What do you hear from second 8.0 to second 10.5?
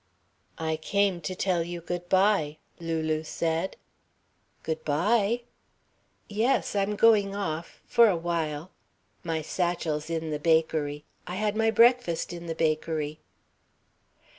a while. My satchel's in the